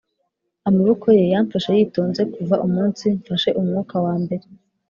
amaboko 0.69 1.05
ye 1.17 1.23
yamfashe 1.33 1.69
yitonze 1.77 2.21
kuva 2.33 2.55
umunsi 2.67 3.03
mfashe 3.19 3.49
umwuka 3.59 3.95
wambere. 4.05 4.45